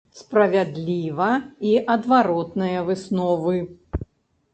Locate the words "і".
1.71-1.73